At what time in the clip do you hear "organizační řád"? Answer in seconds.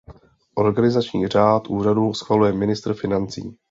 0.55-1.67